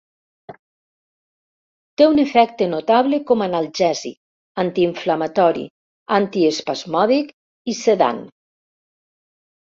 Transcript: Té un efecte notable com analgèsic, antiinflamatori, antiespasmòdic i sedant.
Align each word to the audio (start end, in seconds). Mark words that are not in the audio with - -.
Té 2.01 2.05
un 2.13 2.21
efecte 2.21 2.67
notable 2.71 3.19
com 3.31 3.43
analgèsic, 3.45 4.15
antiinflamatori, 4.63 5.65
antiespasmòdic 6.17 7.29
i 7.73 7.77
sedant. 7.81 8.23